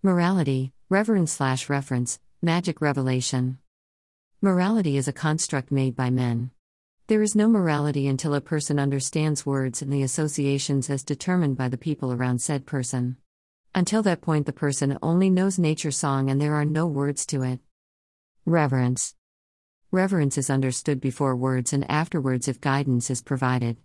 [0.00, 3.58] Morality, reverence slash reference, magic revelation.
[4.40, 6.52] Morality is a construct made by men.
[7.08, 11.68] There is no morality until a person understands words and the associations as determined by
[11.68, 13.16] the people around said person.
[13.74, 17.42] Until that point, the person only knows nature song and there are no words to
[17.42, 17.58] it.
[18.46, 19.16] Reverence.
[19.90, 23.78] Reverence is understood before words and afterwards if guidance is provided.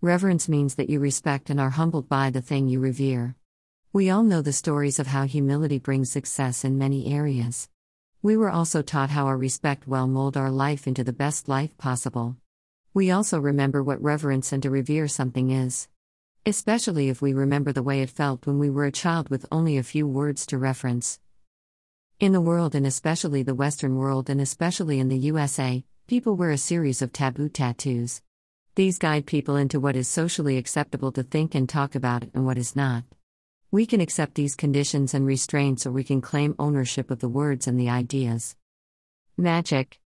[0.00, 3.36] Reverence means that you respect and are humbled by the thing you revere.
[3.92, 7.68] We all know the stories of how humility brings success in many areas.
[8.22, 11.76] We were also taught how our respect will mold our life into the best life
[11.76, 12.36] possible.
[12.94, 15.88] We also remember what reverence and to revere something is.
[16.46, 19.76] Especially if we remember the way it felt when we were a child with only
[19.76, 21.18] a few words to reference.
[22.20, 26.52] In the world, and especially the Western world, and especially in the USA, people wear
[26.52, 28.22] a series of taboo tattoos.
[28.76, 32.56] These guide people into what is socially acceptable to think and talk about and what
[32.56, 33.02] is not.
[33.72, 37.68] We can accept these conditions and restraints, or we can claim ownership of the words
[37.68, 38.56] and the ideas.
[39.36, 40.00] Magic.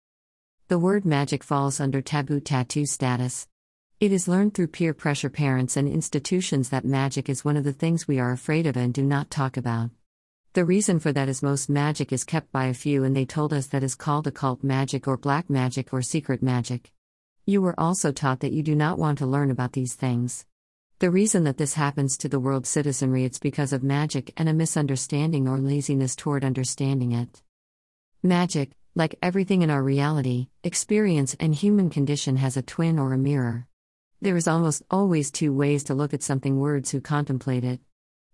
[0.67, 3.47] The word magic falls under taboo tattoo status.
[3.99, 7.71] It is learned through peer pressure parents and institutions that magic is one of the
[7.71, 9.91] things we are afraid of and do not talk about.
[10.53, 13.53] The reason for that is most magic is kept by a few, and they told
[13.53, 16.91] us that is called occult magic or black magic or secret magic.
[17.45, 20.47] You were also taught that you do not want to learn about these things.
[21.01, 24.53] The reason that this happens to the world citizenry it's because of magic and a
[24.53, 27.41] misunderstanding or laziness toward understanding it.
[28.21, 33.17] Magic, like everything in our reality, experience and human condition has a twin or a
[33.17, 33.65] mirror.
[34.21, 37.79] There is almost always two ways to look at something words who contemplate it.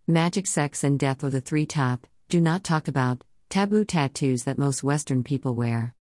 [0.05, 4.57] Magic, sex, and death are the three top, do not talk about, taboo tattoos that
[4.57, 5.95] most Western people wear.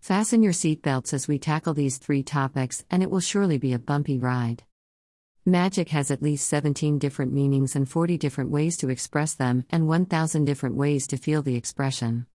[0.00, 3.78] Fasten your seatbelts as we tackle these three topics, and it will surely be a
[3.80, 4.62] bumpy ride.
[5.44, 9.88] Magic has at least 17 different meanings and 40 different ways to express them, and
[9.88, 12.26] 1,000 different ways to feel the expression.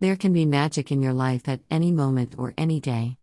[0.00, 3.16] There can be magic in your life at any moment or any day.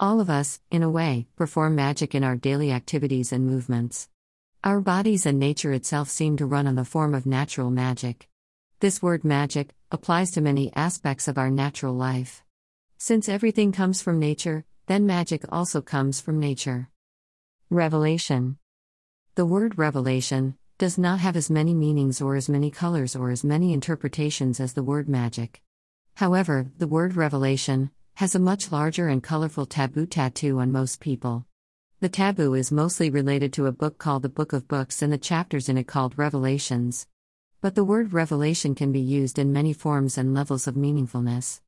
[0.00, 4.08] All of us, in a way, perform magic in our daily activities and movements.
[4.64, 8.26] Our bodies and nature itself seem to run on the form of natural magic.
[8.80, 12.42] This word magic applies to many aspects of our natural life.
[12.96, 16.88] Since everything comes from nature, then magic also comes from nature.
[17.68, 18.56] Revelation
[19.38, 23.44] the word revelation does not have as many meanings or as many colors or as
[23.44, 25.62] many interpretations as the word magic.
[26.16, 31.46] However, the word revelation has a much larger and colorful taboo tattoo on most people.
[32.00, 35.18] The taboo is mostly related to a book called the Book of Books and the
[35.18, 37.06] chapters in it called Revelations.
[37.60, 41.60] But the word revelation can be used in many forms and levels of meaningfulness.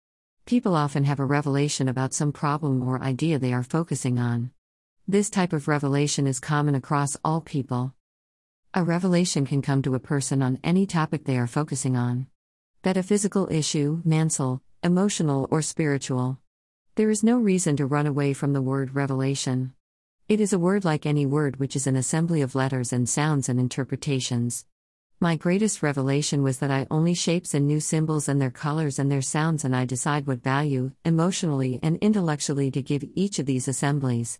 [0.45, 4.51] People often have a revelation about some problem or idea they are focusing on.
[5.09, 7.95] This type of revelation is common across all people.
[8.75, 12.29] A revelation can come to a person on any topic they are focusing on.
[12.83, 16.39] That a physical issue, mental, emotional, or spiritual.
[16.95, 19.73] There is no reason to run away from the word revelation.
[20.29, 23.49] It is a word like any word which is an assembly of letters and sounds
[23.49, 24.65] and interpretations.
[25.19, 29.11] My greatest revelation was that I only shapes and new symbols and their colors and
[29.11, 33.67] their sounds, and I decide what value, emotionally and intellectually, to give each of these
[33.67, 34.39] assemblies.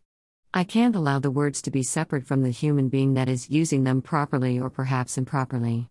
[0.53, 3.85] I can't allow the words to be separate from the human being that is using
[3.85, 5.89] them properly or perhaps improperly.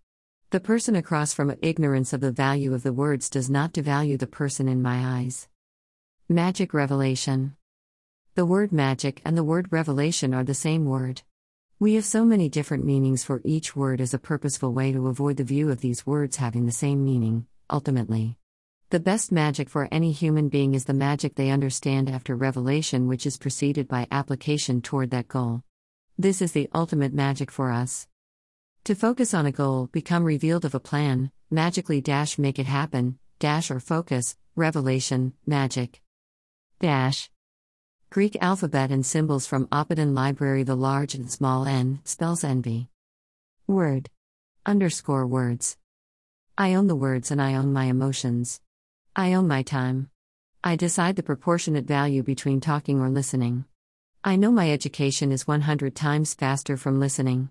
[0.50, 4.28] The person across from ignorance of the value of the words does not devalue the
[4.28, 5.48] person in my eyes.
[6.28, 7.56] Magic revelation.
[8.36, 11.22] The word magic and the word revelation are the same word.
[11.80, 15.38] We have so many different meanings for each word as a purposeful way to avoid
[15.38, 18.36] the view of these words having the same meaning, ultimately.
[18.92, 23.28] The best magic for any human being is the magic they understand after revelation, which
[23.28, 25.62] is preceded by application toward that goal.
[26.18, 28.08] This is the ultimate magic for us.
[28.86, 33.20] To focus on a goal, become revealed of a plan, magically dash make it happen,
[33.38, 36.02] dash or focus, revelation, magic.
[36.80, 37.30] Dash.
[38.10, 42.90] Greek alphabet and symbols from Oppidum Library The large and small n spells envy.
[43.68, 44.10] Word.
[44.66, 45.78] Underscore words.
[46.58, 48.62] I own the words and I own my emotions.
[49.20, 50.10] I own my time.
[50.64, 53.66] I decide the proportionate value between talking or listening.
[54.24, 57.50] I know my education is 100 times faster from listening.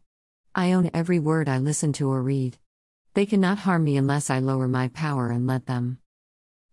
[0.55, 2.57] I own every word I listen to or read.
[3.13, 5.99] They cannot harm me unless I lower my power and let them.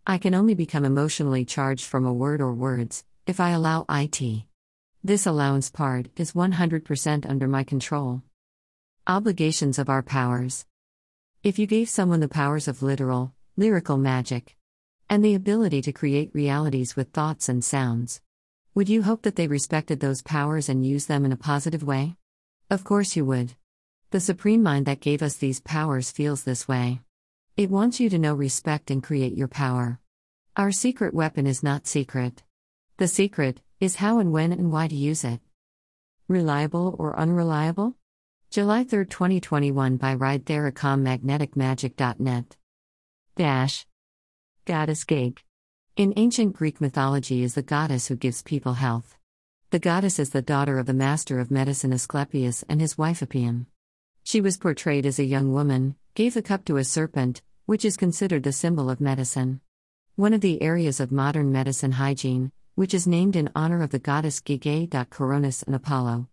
[0.07, 4.45] I can only become emotionally charged from a word or words if I allow IT.
[5.03, 8.21] This allowance part is 100% under my control.
[9.07, 10.65] Obligations of our powers.
[11.43, 14.55] If you gave someone the powers of literal, lyrical magic,
[15.09, 18.21] and the ability to create realities with thoughts and sounds.
[18.73, 22.17] Would you hope that they respected those powers and used them in a positive way?
[22.69, 23.53] Of course you would.
[24.11, 27.01] The Supreme Mind that gave us these powers feels this way.
[27.55, 29.99] It wants you to know, respect, and create your power.
[30.57, 32.43] Our secret weapon is not secret.
[32.97, 35.39] The secret is how and when and why to use it.
[36.27, 37.95] Reliable or unreliable?
[38.49, 42.57] July 3, 2021 by Ride Theracom Magneticmagic.net.
[43.35, 43.85] Dash.
[44.65, 45.43] Goddess Gig.
[45.95, 49.15] In ancient Greek mythology is the goddess who gives people health.
[49.69, 53.67] The goddess is the daughter of the master of medicine Asclepius and his wife Epion.
[54.23, 57.95] She was portrayed as a young woman, gave the cup to a serpent, which is
[57.95, 59.61] considered the symbol of medicine.
[60.15, 63.99] One of the areas of modern medicine hygiene, which is named in honor of the
[63.99, 64.89] goddess Gige.
[64.89, 66.23] Coronis and Apollo,